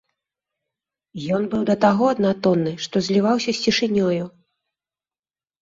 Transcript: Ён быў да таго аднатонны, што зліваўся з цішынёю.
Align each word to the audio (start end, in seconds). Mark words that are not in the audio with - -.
Ён 1.35 1.43
быў 1.51 1.61
да 1.71 1.75
таго 1.85 2.09
аднатонны, 2.13 2.73
што 2.87 2.95
зліваўся 3.09 3.51
з 3.59 3.67
цішынёю. 3.67 4.23